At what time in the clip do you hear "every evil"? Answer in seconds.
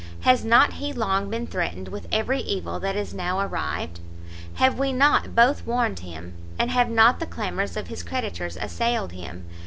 2.11-2.79